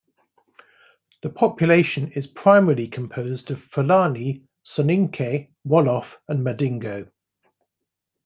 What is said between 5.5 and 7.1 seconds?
Wolof and Madingo.